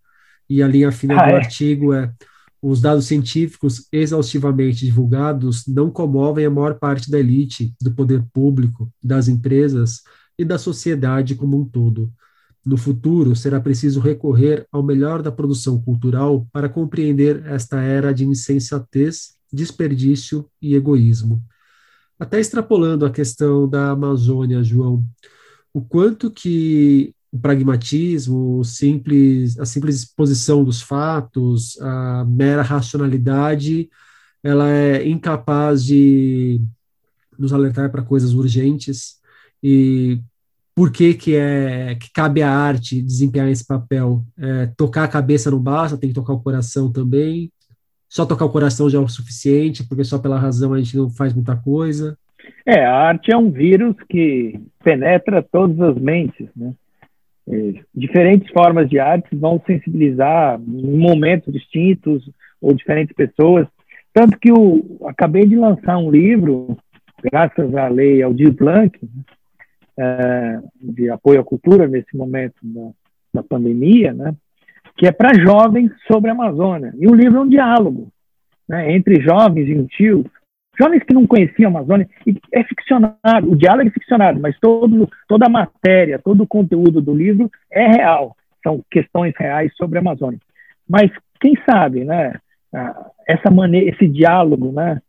e 0.50 0.62
a 0.62 0.68
linha 0.68 0.92
fina 0.92 1.16
ah, 1.16 1.26
do 1.26 1.32
é? 1.32 1.36
artigo 1.38 1.94
é 1.94 2.12
os 2.68 2.82
dados 2.82 3.06
científicos 3.06 3.88
exaustivamente 3.92 4.84
divulgados 4.84 5.68
não 5.68 5.92
comovem 5.92 6.48
a 6.48 6.50
maior 6.50 6.80
parte 6.80 7.12
da 7.12 7.20
elite, 7.20 7.76
do 7.80 7.94
poder 7.94 8.26
público, 8.34 8.92
das 9.04 9.28
empresas 9.28 10.02
e 10.36 10.44
da 10.44 10.58
sociedade 10.58 11.36
como 11.36 11.62
um 11.62 11.64
todo. 11.64 12.12
No 12.66 12.76
futuro, 12.76 13.36
será 13.36 13.60
preciso 13.60 14.00
recorrer 14.00 14.66
ao 14.72 14.82
melhor 14.82 15.22
da 15.22 15.32
produção 15.32 15.80
cultural 15.80 16.48
para 16.52 16.68
compreender 16.68 17.46
esta 17.46 17.80
era 17.82 18.12
de 18.12 18.26
insensatez, 18.26 19.36
desperdício 19.54 20.50
e 20.60 20.74
egoísmo. 20.74 21.44
Até 22.18 22.40
extrapolando 22.40 23.06
a 23.06 23.12
questão 23.12 23.70
da 23.70 23.92
Amazônia, 23.92 24.64
João, 24.64 25.06
o 25.72 25.82
quanto 25.82 26.32
que 26.32 27.15
o 27.36 27.40
pragmatismo, 27.40 28.60
o 28.60 28.64
simples, 28.64 29.60
a 29.60 29.66
simples 29.66 29.98
exposição 29.98 30.64
dos 30.64 30.82
fatos, 30.82 31.78
a 31.82 32.24
mera 32.26 32.62
racionalidade, 32.62 33.90
ela 34.42 34.72
é 34.72 35.06
incapaz 35.06 35.84
de 35.84 36.62
nos 37.38 37.52
alertar 37.52 37.92
para 37.92 38.02
coisas 38.02 38.34
urgentes 38.34 39.16
e 39.62 40.22
por 40.74 40.94
que 40.94 41.14
que 41.14 41.36
é 41.36 41.96
que 41.96 42.10
cabe 42.14 42.42
à 42.42 42.50
arte 42.50 43.02
desempenhar 43.02 43.50
esse 43.50 43.68
papel? 43.68 44.24
É, 44.38 44.68
tocar 44.78 45.04
a 45.04 45.10
cabeça 45.10 45.52
não 45.52 45.60
basta, 45.60 45.98
tem 45.98 46.10
que 46.10 46.16
tocar 46.16 46.34
o 46.34 46.42
coração 46.42 46.90
também. 46.90 47.52
Só 48.08 48.26
tocar 48.26 48.46
o 48.46 48.50
coração 48.50 48.90
já 48.90 48.98
é 48.98 49.02
o 49.02 49.10
suficiente, 49.10 49.86
porque 49.86 50.06
só 50.06 50.18
pela 50.20 50.40
razão 50.40 50.74
a 50.74 50.78
gente 50.78 50.96
não 50.96 51.10
faz 51.10 51.34
muita 51.34 51.56
coisa. 51.56 52.18
É, 52.66 52.86
a 52.86 52.94
arte 52.94 53.34
é 53.34 53.38
um 53.38 53.52
vírus 53.52 53.96
que 54.10 54.58
penetra 54.84 55.44
todas 55.44 55.80
as 55.82 55.98
mentes, 55.98 56.48
né? 56.56 56.74
É, 57.48 57.74
diferentes 57.94 58.52
formas 58.52 58.90
de 58.90 58.98
arte 58.98 59.36
vão 59.36 59.62
sensibilizar 59.66 60.60
em 60.60 60.98
momentos 60.98 61.54
distintos 61.54 62.28
ou 62.60 62.74
diferentes 62.74 63.16
pessoas. 63.16 63.68
Tanto 64.14 64.40
que 64.40 64.50
eu 64.50 65.00
acabei 65.06 65.46
de 65.46 65.56
lançar 65.56 65.98
um 65.98 66.10
livro, 66.10 66.78
graças 67.24 67.76
à 67.76 67.88
lei 67.88 68.24
Aldir 68.24 68.52
Blanc, 68.54 68.98
é, 69.98 70.60
de 70.82 71.10
apoio 71.10 71.40
à 71.40 71.44
cultura 71.44 71.88
nesse 71.88 72.16
momento 72.16 72.56
da, 72.64 72.90
da 73.36 73.44
pandemia, 73.44 74.14
né, 74.14 74.34
que 74.98 75.06
é 75.06 75.12
para 75.12 75.38
jovens 75.38 75.92
sobre 76.12 76.30
a 76.30 76.34
Amazônia. 76.34 76.94
E 76.98 77.08
o 77.08 77.14
livro 77.14 77.38
é 77.38 77.42
um 77.42 77.50
diálogo 77.50 78.08
né, 78.68 78.94
entre 78.94 79.22
jovens 79.22 79.70
e 79.70 79.88
tios 79.88 80.26
Jovens 80.80 81.04
que 81.04 81.14
não 81.14 81.26
conheciam 81.26 81.70
a 81.70 81.80
Amazônia, 81.80 82.08
é 82.52 82.64
ficcionado, 82.64 83.52
o 83.52 83.56
diálogo 83.56 83.88
é 83.88 83.92
ficcionado, 83.92 84.40
mas 84.40 84.58
todo, 84.60 85.10
toda 85.28 85.46
a 85.46 85.50
matéria, 85.50 86.20
todo 86.20 86.44
o 86.44 86.48
conteúdo 86.48 87.02
do 87.02 87.14
livro 87.14 87.50
é 87.72 87.88
real, 87.88 88.36
são 88.64 88.82
questões 88.92 89.34
reais 89.38 89.72
sobre 89.76 89.98
a 89.98 90.02
Amazônia. 90.02 90.40
Mas 90.88 91.12
quem 91.40 91.56
sabe, 91.70 92.04
né, 92.04 92.34
essa 93.28 93.50
maneira, 93.50 93.90
esse 93.90 94.08
diálogo, 94.08 94.72
né, 94.72 95.02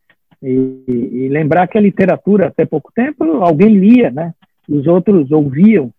e, 0.43 0.85
e, 0.89 1.29
lembrar 1.29 1.67
que 1.67 1.79
a 1.79 1.81
literatura, 1.81 2.49
até 2.49 2.65
pouco 2.65 2.93
tempo, 2.95 3.25
alguém 3.43 3.77
lia, 3.77 4.11
né, 4.11 4.33
os 4.69 4.87
outros 4.87 5.31
ouviam, 5.33 5.91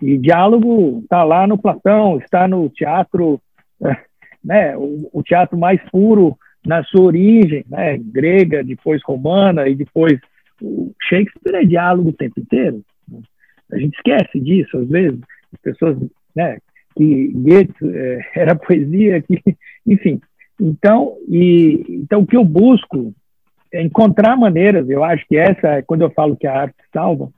e 0.00 0.16
diálogo 0.16 1.00
está 1.02 1.22
lá 1.24 1.46
no 1.46 1.58
Platão, 1.58 2.18
está 2.18 2.46
no 2.46 2.68
teatro, 2.68 3.40
né, 4.44 4.76
o, 4.76 5.10
o 5.12 5.22
teatro 5.22 5.58
mais 5.58 5.80
puro 5.90 6.38
na 6.66 6.84
sua 6.84 7.02
origem, 7.02 7.64
né, 7.68 7.98
grega, 7.98 8.62
depois 8.62 9.02
romana 9.02 9.68
e 9.68 9.74
depois 9.74 10.18
o 10.60 10.92
Shakespeare 11.08 11.62
é 11.62 11.64
diálogo 11.64 12.10
o 12.10 12.14
tempo 12.14 12.38
inteiro. 12.38 12.84
Né? 13.08 13.20
A 13.72 13.78
gente 13.78 13.94
esquece 13.94 14.38
disso 14.38 14.76
às 14.76 14.88
vezes. 14.88 15.18
As 15.52 15.60
pessoas, 15.60 15.98
né, 16.34 16.58
que 16.96 17.28
Goethe 17.28 17.74
é, 17.82 18.20
era 18.40 18.54
poesia, 18.54 19.20
que, 19.22 19.42
enfim. 19.86 20.20
Então, 20.60 21.16
e 21.28 21.84
então 21.88 22.20
o 22.20 22.26
que 22.26 22.36
eu 22.36 22.44
busco 22.44 23.14
é 23.72 23.82
encontrar 23.82 24.36
maneiras. 24.36 24.88
Eu 24.90 25.02
acho 25.02 25.26
que 25.26 25.36
essa 25.36 25.68
é 25.68 25.82
quando 25.82 26.02
eu 26.02 26.10
falo 26.10 26.36
que 26.36 26.46
a 26.46 26.60
arte 26.60 26.76
salva, 26.92 27.30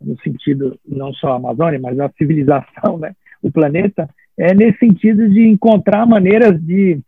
no 0.00 0.18
sentido 0.20 0.78
não 0.86 1.12
só 1.12 1.32
a 1.32 1.36
Amazônia, 1.36 1.78
mas 1.80 1.98
a 1.98 2.10
civilização, 2.16 2.96
né, 2.98 3.14
o 3.42 3.50
planeta, 3.50 4.08
é 4.38 4.54
nesse 4.54 4.78
sentido 4.78 5.28
de 5.28 5.46
encontrar 5.46 6.06
maneiras 6.06 6.60
de 6.60 6.98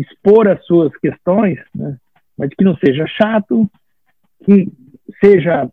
expor 0.00 0.48
as 0.48 0.64
suas 0.64 0.96
questões, 0.98 1.58
né, 1.74 1.96
mas 2.36 2.50
que 2.50 2.64
não 2.64 2.76
seja 2.76 3.06
chato, 3.06 3.70
que 4.44 4.68
seja, 5.22 5.70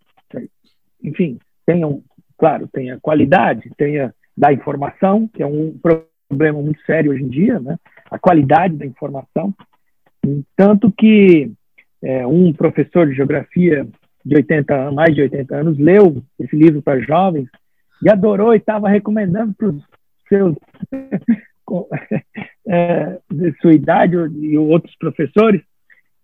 enfim, 1.03 1.39
tenha, 1.65 1.87
claro, 2.37 2.67
tenha 2.67 2.99
qualidade, 2.99 3.71
tenha 3.77 4.13
da 4.37 4.53
informação, 4.53 5.27
que 5.27 5.41
é 5.41 5.47
um 5.47 5.77
problema 6.29 6.61
muito 6.61 6.81
sério 6.81 7.11
hoje 7.11 7.23
em 7.23 7.29
dia, 7.29 7.59
né? 7.59 7.77
A 8.11 8.19
qualidade 8.19 8.75
da 8.75 8.85
informação. 8.85 9.53
Tanto 10.55 10.91
que 10.91 11.51
é, 12.03 12.27
um 12.27 12.53
professor 12.53 13.07
de 13.07 13.15
geografia 13.15 13.87
de 14.23 14.35
80 14.35 14.91
mais 14.91 15.15
de 15.15 15.21
80 15.21 15.55
anos 15.55 15.79
leu 15.79 16.21
esse 16.37 16.55
livro 16.55 16.81
para 16.81 16.99
jovens 16.99 17.47
e 18.03 18.09
adorou 18.09 18.53
e 18.53 18.57
estava 18.57 18.89
recomendando 18.89 19.53
para 19.53 19.69
os 19.69 19.83
seus 20.27 20.55
é, 22.67 23.17
de 23.31 23.53
sua 23.61 23.73
idade 23.73 24.15
e 24.15 24.57
outros 24.57 24.95
professores. 24.97 25.61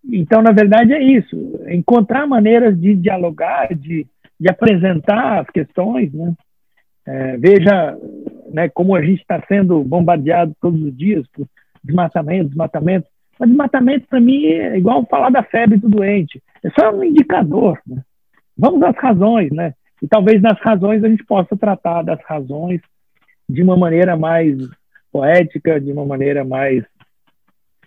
Então, 0.05 0.41
na 0.41 0.51
verdade, 0.51 0.93
é 0.93 1.01
isso: 1.01 1.35
encontrar 1.67 2.27
maneiras 2.27 2.79
de 2.79 2.95
dialogar, 2.95 3.73
de, 3.73 4.05
de 4.39 4.49
apresentar 4.49 5.39
as 5.39 5.49
questões. 5.49 6.11
Né? 6.13 6.33
É, 7.05 7.37
veja 7.37 7.97
né, 8.51 8.69
como 8.69 8.95
a 8.95 9.01
gente 9.01 9.21
está 9.21 9.41
sendo 9.47 9.83
bombardeado 9.83 10.53
todos 10.61 10.81
os 10.81 10.95
dias 10.97 11.25
por 11.33 11.47
desmatamento, 11.83 12.49
desmatamento. 12.49 13.07
Mas 13.39 13.49
desmatamento, 13.49 14.07
para 14.07 14.21
mim, 14.21 14.45
é 14.45 14.77
igual 14.77 15.05
falar 15.09 15.29
da 15.29 15.43
febre 15.43 15.77
do 15.77 15.89
doente. 15.89 16.41
É 16.63 16.69
só 16.69 16.91
um 16.91 17.03
indicador. 17.03 17.79
Né? 17.85 18.01
Vamos 18.57 18.83
às 18.83 18.95
razões, 18.95 19.51
né? 19.51 19.73
E 20.01 20.07
talvez 20.07 20.41
nas 20.41 20.59
razões 20.59 21.03
a 21.03 21.09
gente 21.09 21.23
possa 21.25 21.55
tratar 21.55 22.03
das 22.03 22.21
razões 22.25 22.81
de 23.49 23.61
uma 23.61 23.75
maneira 23.75 24.15
mais 24.15 24.57
poética, 25.13 25.79
de 25.79 25.91
uma 25.91 26.05
maneira 26.05 26.43
mais 26.43 26.83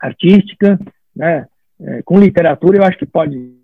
artística, 0.00 0.78
né? 1.14 1.46
É, 1.78 2.00
com 2.02 2.18
literatura 2.18 2.78
eu 2.78 2.84
acho 2.84 2.96
que 2.96 3.04
pode 3.04 3.54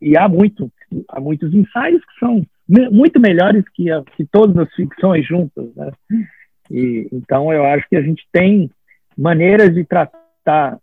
e 0.00 0.16
há 0.16 0.28
muito 0.28 0.70
há 1.08 1.20
muitos 1.20 1.52
ensaios 1.52 2.00
que 2.04 2.18
são 2.20 2.46
muito 2.68 3.18
melhores 3.18 3.64
que, 3.74 3.90
a, 3.90 4.04
que 4.16 4.24
todas 4.24 4.56
as 4.56 4.72
ficções 4.74 5.26
juntas, 5.26 5.74
né? 5.74 5.90
E 6.70 7.08
então 7.12 7.52
eu 7.52 7.64
acho 7.64 7.88
que 7.88 7.96
a 7.96 8.02
gente 8.02 8.24
tem 8.30 8.70
maneiras 9.18 9.74
de 9.74 9.84
tratar 9.84 10.78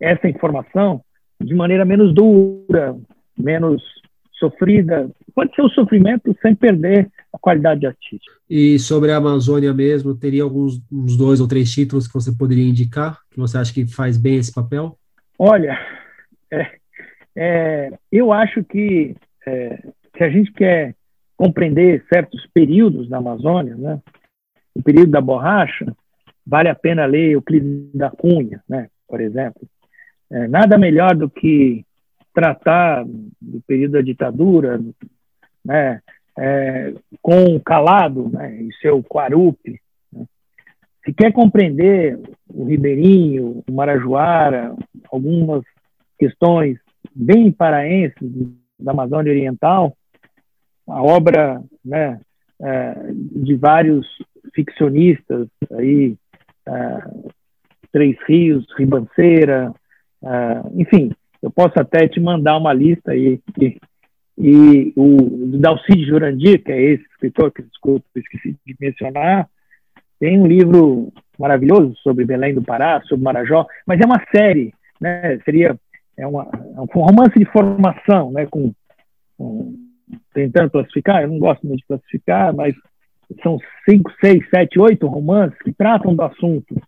essa 0.00 0.28
informação 0.28 1.02
de 1.40 1.54
maneira 1.54 1.84
menos 1.84 2.12
dura, 2.14 2.96
menos 3.38 3.82
sofrida. 4.32 5.08
Pode 5.34 5.54
ser 5.54 5.62
o 5.62 5.70
sofrimento 5.70 6.36
sem 6.40 6.54
perder 6.54 7.08
a 7.34 7.38
qualidade 7.38 7.84
artística. 7.84 8.32
E 8.48 8.78
sobre 8.78 9.10
a 9.10 9.16
Amazônia 9.16 9.74
mesmo, 9.74 10.14
teria 10.14 10.44
alguns 10.44 10.80
uns 10.90 11.16
dois 11.16 11.40
ou 11.40 11.48
três 11.48 11.70
títulos 11.72 12.06
que 12.06 12.14
você 12.14 12.32
poderia 12.32 12.64
indicar, 12.64 13.18
que 13.30 13.38
você 13.38 13.58
acha 13.58 13.74
que 13.74 13.86
faz 13.86 14.16
bem 14.16 14.36
esse 14.36 14.54
papel? 14.54 14.96
Olha, 15.36 15.76
é, 16.50 16.70
é, 17.34 17.92
eu 18.12 18.32
acho 18.32 18.62
que 18.62 19.16
é, 19.46 19.82
se 20.16 20.22
a 20.22 20.30
gente 20.30 20.52
quer 20.52 20.94
compreender 21.36 22.04
certos 22.08 22.46
períodos 22.54 23.08
da 23.08 23.18
Amazônia, 23.18 23.74
né, 23.74 24.00
o 24.72 24.82
período 24.82 25.10
da 25.10 25.20
borracha, 25.20 25.92
vale 26.46 26.68
a 26.68 26.74
pena 26.74 27.04
ler 27.04 27.32
Euclides 27.32 27.90
da 27.92 28.10
Cunha, 28.10 28.62
né, 28.68 28.88
por 29.08 29.20
exemplo. 29.20 29.68
É, 30.30 30.46
nada 30.46 30.78
melhor 30.78 31.16
do 31.16 31.28
que 31.28 31.84
tratar 32.32 33.04
do 33.04 33.60
período 33.66 33.92
da 33.92 34.00
ditadura, 34.00 34.80
né, 35.64 36.00
é, 36.38 36.94
com 37.22 37.58
Calado 37.60 38.28
né, 38.30 38.54
e 38.62 38.72
seu 38.80 39.02
Quarupi. 39.02 39.80
Né. 40.12 40.24
Se 41.04 41.12
quer 41.12 41.32
compreender 41.32 42.18
o 42.48 42.64
Ribeirinho, 42.64 43.62
o 43.68 43.72
Marajoara, 43.72 44.74
algumas 45.10 45.62
questões 46.18 46.78
bem 47.14 47.52
paraenses 47.52 48.30
da 48.78 48.92
Amazônia 48.92 49.32
Oriental, 49.32 49.96
a 50.88 51.02
obra 51.02 51.62
né, 51.84 52.20
é, 52.60 52.94
de 53.12 53.54
vários 53.54 54.06
ficcionistas 54.54 55.48
aí, 55.72 56.16
é, 56.66 56.98
Três 57.92 58.16
Rios, 58.26 58.66
Ribanceira, 58.76 59.72
é, 60.22 60.62
enfim, 60.74 61.12
eu 61.42 61.50
posso 61.50 61.78
até 61.78 62.08
te 62.08 62.18
mandar 62.18 62.56
uma 62.56 62.72
lista 62.72 63.12
aí. 63.12 63.40
E 64.36 64.92
o 64.96 65.58
Dalcide 65.58 66.06
Jurandir, 66.06 66.62
que 66.62 66.72
é 66.72 66.80
esse 66.80 67.04
escritor 67.12 67.52
que 67.52 67.62
desculpa, 67.62 68.04
esqueci 68.16 68.56
de 68.66 68.76
mencionar, 68.80 69.48
tem 70.18 70.40
um 70.40 70.46
livro 70.46 71.12
maravilhoso 71.38 71.94
sobre 72.02 72.24
Belém 72.24 72.54
do 72.54 72.62
Pará, 72.62 73.00
sobre 73.02 73.24
Marajó, 73.24 73.66
mas 73.86 74.00
é 74.00 74.06
uma 74.06 74.22
série, 74.34 74.72
né? 75.00 75.38
Seria 75.44 75.76
é, 76.16 76.26
uma, 76.26 76.48
é 76.52 76.80
um 76.80 76.84
romance 76.84 77.38
de 77.38 77.44
formação, 77.46 78.32
né? 78.32 78.46
Com, 78.46 78.72
com, 79.36 79.74
tentando 80.32 80.70
classificar, 80.70 81.22
eu 81.22 81.28
não 81.28 81.38
gosto 81.38 81.66
muito 81.66 81.80
de 81.80 81.86
classificar, 81.86 82.54
mas 82.54 82.74
são 83.42 83.58
cinco, 83.88 84.12
seis, 84.20 84.48
sete, 84.50 84.78
oito 84.78 85.06
romances 85.06 85.58
que 85.60 85.72
tratam 85.72 86.14
do 86.14 86.22
assunto, 86.22 86.80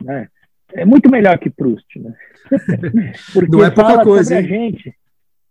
né? 0.00 0.28
é 0.72 0.84
muito 0.84 1.10
melhor 1.10 1.38
que 1.38 1.50
Proust, 1.50 1.86
né? 1.98 2.14
Porque 3.32 3.56
não 3.56 3.64
é 3.64 3.70
pouca 3.70 4.02
coisa, 4.02 4.38
hein? 4.38 4.44
a 4.44 4.48
gente. 4.48 4.94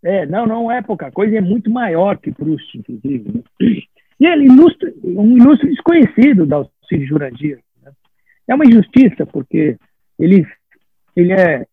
É, 0.03 0.25
não, 0.25 0.45
não 0.45 0.71
é 0.71 0.81
pouca 0.81 1.12
coisa, 1.12 1.38
é 1.38 1.41
muito 1.41 1.69
maior 1.69 2.17
que 2.17 2.31
Proust, 2.31 2.77
inclusive. 2.77 3.31
Né? 3.31 3.81
E 4.19 4.25
ele 4.25 4.45
ilustra, 4.45 4.91
um 5.03 5.38
ilustre 5.38 5.69
desconhecido 5.69 6.45
da 6.45 6.57
Alcide 6.57 7.05
Jurandir. 7.05 7.60
Né? 7.83 7.91
É 8.47 8.55
uma 8.55 8.65
injustiça, 8.65 9.25
porque 9.25 9.77
ele, 10.17 10.45
ele 11.15 11.33
é 11.33 11.65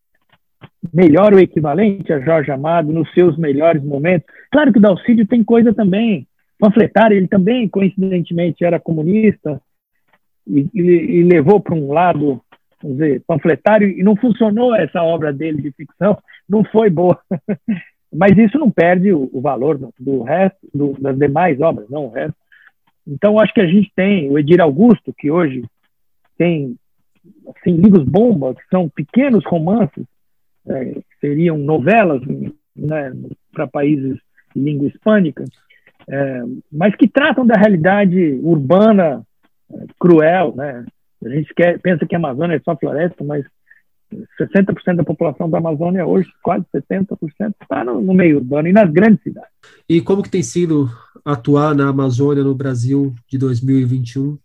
melhor 0.92 1.32
ou 1.32 1.40
equivalente 1.40 2.12
a 2.12 2.20
Jorge 2.20 2.50
Amado 2.50 2.92
nos 2.92 3.10
seus 3.12 3.36
melhores 3.36 3.82
momentos. 3.82 4.26
Claro 4.50 4.72
que 4.72 4.78
o 4.78 4.82
Dalcídio 4.82 5.26
tem 5.26 5.42
coisa 5.42 5.72
também 5.72 6.26
panfletária, 6.58 7.16
ele 7.16 7.28
também, 7.28 7.68
coincidentemente, 7.68 8.64
era 8.64 8.80
comunista 8.80 9.60
e, 10.46 10.68
e, 10.74 10.80
e 10.80 11.22
levou 11.24 11.60
para 11.60 11.74
um 11.74 11.92
lado 11.92 12.40
vamos 12.84 12.98
dizer, 12.98 13.22
panfletário, 13.26 13.88
e 13.88 14.02
não 14.02 14.14
funcionou 14.14 14.74
essa 14.74 15.02
obra 15.02 15.32
dele 15.32 15.62
de 15.62 15.72
ficção, 15.72 16.18
não 16.48 16.62
foi 16.64 16.90
boa. 16.90 17.18
Mas 18.14 18.36
isso 18.38 18.58
não 18.58 18.70
perde 18.70 19.12
o, 19.12 19.28
o 19.32 19.40
valor 19.40 19.78
do 19.98 20.22
resto, 20.22 20.58
do, 20.72 20.92
das 21.00 21.18
demais 21.18 21.60
obras, 21.60 21.88
não 21.90 22.06
o 22.06 22.10
resto. 22.10 22.36
Então, 23.06 23.38
acho 23.38 23.52
que 23.52 23.60
a 23.60 23.66
gente 23.66 23.90
tem 23.94 24.30
o 24.30 24.38
Edir 24.38 24.60
Augusto, 24.60 25.12
que 25.12 25.30
hoje 25.30 25.64
tem 26.38 26.76
assim, 27.48 27.76
livros 27.76 28.04
bomba, 28.04 28.54
que 28.54 28.62
são 28.70 28.88
pequenos 28.88 29.44
romances, 29.44 30.04
é, 30.66 30.84
que 30.94 31.04
seriam 31.20 31.58
novelas 31.58 32.22
né, 32.74 33.12
para 33.52 33.66
países 33.66 34.18
de 34.54 34.62
língua 34.62 34.88
hispânica, 34.88 35.44
é, 36.08 36.42
mas 36.70 36.94
que 36.96 37.08
tratam 37.08 37.46
da 37.46 37.56
realidade 37.56 38.38
urbana 38.42 39.22
é, 39.72 39.76
cruel, 39.98 40.54
né, 40.54 40.84
a 41.24 41.28
gente 41.28 41.54
quer, 41.54 41.78
pensa 41.80 42.06
que 42.06 42.14
a 42.14 42.18
Amazônia 42.18 42.56
é 42.56 42.60
só 42.60 42.76
floresta, 42.76 43.24
mas 43.24 43.44
60% 44.40 44.96
da 44.96 45.04
população 45.04 45.48
da 45.48 45.58
Amazônia 45.58 46.06
hoje, 46.06 46.28
quase 46.42 46.64
70%, 46.74 47.54
está 47.60 47.84
no, 47.84 48.00
no, 48.00 48.14
meio 48.14 48.38
urbano 48.38 48.68
e 48.68 48.72
nas 48.72 48.90
grandes 48.90 49.22
cidades. 49.22 49.50
E 49.88 50.00
como 50.00 50.22
que 50.22 50.30
tem 50.30 50.42
sido 50.42 50.88
atuar 51.24 51.74
na 51.74 51.88
Amazônia 51.88 52.42
no 52.42 52.54
Brasil 52.54 53.14
de 53.28 53.38
2021? 53.38 54.38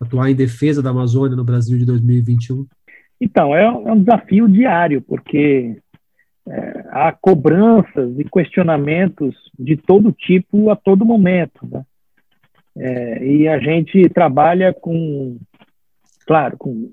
Atuar 0.00 0.30
em 0.30 0.34
defesa 0.34 0.82
da 0.82 0.90
Amazônia 0.90 1.36
no 1.36 1.44
Brasil 1.44 1.78
de 1.78 1.84
2021? 1.84 2.66
Então, 3.20 3.54
é, 3.54 3.64
é 3.64 3.70
um 3.70 4.02
desafio 4.02 4.48
diário, 4.48 5.00
porque 5.00 5.76
é, 6.48 6.84
há 6.90 7.12
cobranças 7.12 8.18
e 8.18 8.24
questionamentos 8.24 9.34
de 9.58 9.76
todo 9.76 10.12
tipo 10.12 10.70
a 10.70 10.76
todo 10.76 11.04
momento. 11.04 11.66
Né? 11.70 11.84
É, 12.76 13.24
e 13.24 13.48
a 13.48 13.58
gente 13.58 14.08
trabalha 14.08 14.72
com 14.72 15.38
claro, 16.26 16.56
com, 16.56 16.90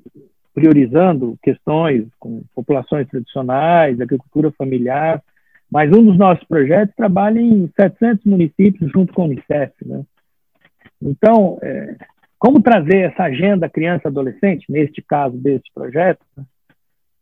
priorizando 0.59 1.37
questões 1.41 2.05
com 2.19 2.43
populações 2.53 3.07
tradicionais, 3.07 4.01
agricultura 4.01 4.51
familiar, 4.51 5.23
mas 5.71 5.89
um 5.91 6.03
dos 6.03 6.17
nossos 6.17 6.43
projetos 6.45 6.93
trabalha 6.95 7.39
em 7.39 7.71
700 7.79 8.25
municípios 8.25 8.91
junto 8.91 9.13
com 9.13 9.21
a 9.21 9.25
Unicef. 9.25 9.73
Né? 9.85 10.03
Então, 11.01 11.57
é, 11.61 11.95
como 12.37 12.61
trazer 12.61 13.11
essa 13.11 13.23
agenda 13.23 13.69
criança-adolescente, 13.69 14.65
neste 14.69 15.01
caso 15.01 15.37
deste 15.37 15.71
projeto, 15.73 16.19
né? 16.35 16.43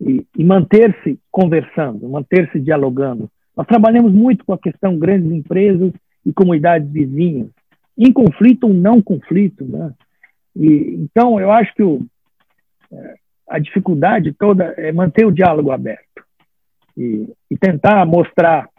e, 0.01 0.25
e 0.35 0.43
manter-se 0.43 1.19
conversando, 1.29 2.09
manter-se 2.09 2.59
dialogando. 2.59 3.29
Nós 3.55 3.67
trabalhamos 3.67 4.13
muito 4.13 4.45
com 4.45 4.53
a 4.53 4.59
questão 4.59 4.97
grandes 4.97 5.31
empresas 5.31 5.91
e 6.25 6.33
comunidades 6.33 6.89
vizinhas, 6.89 7.49
em 7.97 8.11
conflito 8.11 8.65
ou 8.65 8.73
não 8.73 9.01
conflito, 9.01 9.63
né? 9.65 9.93
E, 10.55 10.95
então, 10.95 11.39
eu 11.39 11.51
acho 11.51 11.73
que 11.75 11.83
o, 11.83 12.05
é, 12.91 13.15
a 13.47 13.59
dificuldade 13.59 14.33
toda 14.33 14.73
é 14.77 14.91
manter 14.91 15.25
o 15.25 15.31
diálogo 15.31 15.71
aberto 15.71 16.23
e, 16.97 17.29
e 17.49 17.57
tentar 17.57 18.05
mostrar 18.05 18.69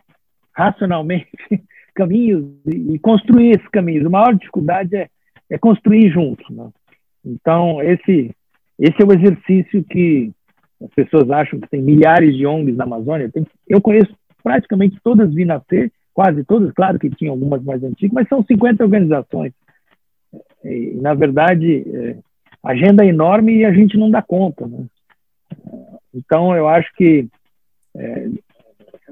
racionalmente 0.52 1.28
caminhos 1.94 2.44
e, 2.66 2.94
e, 2.94 2.98
construir 2.98 3.50
esses 3.50 3.68
caminhos. 3.68 4.06
A 4.06 4.10
maior 4.10 4.34
dificuldade 4.34 4.96
é, 4.96 5.08
é 5.48 5.58
construir 5.58 6.10
juntos. 6.10 6.48
Né? 6.50 6.68
Então, 7.24 7.82
esse, 7.82 8.34
esse 8.78 9.02
é 9.02 9.04
o 9.04 9.12
exercício 9.12 9.84
que 9.84 10.30
as 10.82 10.90
pessoas 10.94 11.30
acham 11.30 11.58
que 11.58 11.68
tem 11.68 11.82
milhares 11.82 12.36
de 12.36 12.46
ONGs 12.46 12.76
na 12.76 12.84
Amazônia. 12.84 13.30
Tem, 13.30 13.46
eu 13.68 13.80
conheço 13.80 14.14
praticamente 14.42 14.98
todas 15.02 15.34
vi 15.34 15.44
nascer, 15.44 15.92
quase 16.14 16.44
todas, 16.44 16.72
claro 16.72 16.98
que 16.98 17.10
tinha 17.10 17.30
algumas 17.30 17.62
mais 17.62 17.82
antigas, 17.82 18.12
mas 18.12 18.28
são 18.28 18.42
50 18.42 18.84
organizações. 18.84 19.52
E, 20.64 20.98
na 21.00 21.14
verdade, 21.14 21.84
é, 21.86 22.16
agenda 22.62 23.04
é 23.04 23.08
enorme 23.08 23.58
e 23.58 23.64
a 23.64 23.72
gente 23.72 23.96
não 23.96 24.10
dá 24.10 24.22
conta. 24.22 24.66
Né? 24.66 24.86
Então, 26.14 26.54
eu 26.54 26.68
acho 26.68 26.92
que 26.94 27.28
é, 27.96 28.28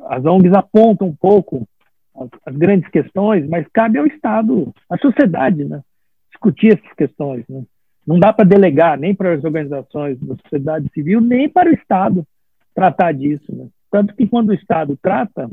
as 0.09 0.25
ONGs 0.25 0.53
apontam 0.53 1.09
um 1.09 1.15
pouco 1.15 1.67
as, 2.15 2.29
as, 2.47 2.57
grandes 2.57 2.89
questões, 2.91 3.49
mas 3.49 3.67
cabe 3.73 3.99
ao 3.99 4.07
Estado, 4.07 4.73
à 4.89 4.97
sociedade, 4.99 5.65
né? 5.65 5.83
discutir 6.31 6.79
essas 6.79 6.93
questões. 6.95 7.45
Né? 7.49 7.63
Não 8.07 8.19
dá 8.19 8.33
para 8.33 8.45
delegar 8.45 8.99
nem 8.99 9.15
para 9.15 9.35
as 9.35 9.45
organizações 9.45 10.19
da 10.21 10.37
sociedade 10.37 10.89
civil, 10.95 11.21
nem 11.21 11.49
para 11.49 11.71
o 11.71 11.75
Estado 11.75 12.27
tratar 12.75 13.13
disso. 13.13 13.55
Né? 13.55 13.67
Tanto 13.91 14.15
que 14.15 14.27
quando 14.27 14.51
o 14.51 14.55
Estado 14.55 14.99
trata 15.01 15.51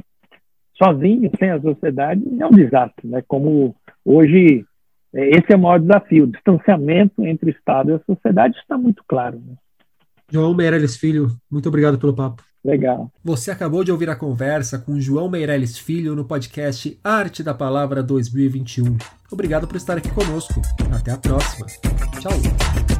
sozinho, 0.73 1.29
sem 1.37 1.49
a 1.49 1.61
sociedade, 1.61 2.21
é 2.39 2.45
um 2.45 2.51
desastre. 2.51 3.07
Né? 3.07 3.23
Como 3.27 3.75
hoje, 4.05 4.65
esse 5.13 5.51
é 5.51 5.55
o 5.55 5.59
maior 5.59 5.79
desafio. 5.79 6.23
O 6.23 6.31
distanciamento 6.31 7.23
entre 7.23 7.49
o 7.49 7.53
Estado 7.53 7.91
e 7.91 7.93
a 7.93 8.01
sociedade 8.05 8.57
está 8.57 8.77
muito 8.77 9.03
claro. 9.07 9.41
Né? 9.45 9.55
João 10.31 10.53
Meirelles 10.53 10.97
Filho, 10.97 11.27
muito 11.49 11.69
obrigado 11.69 11.99
pelo 11.99 12.15
papo. 12.15 12.43
Legal. 12.63 13.11
Você 13.23 13.51
acabou 13.51 13.83
de 13.83 13.91
ouvir 13.91 14.09
a 14.09 14.15
conversa 14.15 14.79
com 14.79 14.99
João 14.99 15.29
Meirelles 15.29 15.77
Filho 15.77 16.15
no 16.15 16.23
podcast 16.23 16.97
Arte 17.03 17.43
da 17.43 17.53
Palavra 17.53 18.01
2021. 18.01 18.97
Obrigado 19.31 19.67
por 19.67 19.75
estar 19.75 19.97
aqui 19.97 20.09
conosco. 20.09 20.61
Até 20.91 21.11
a 21.11 21.17
próxima. 21.17 21.67
Tchau. 22.19 22.92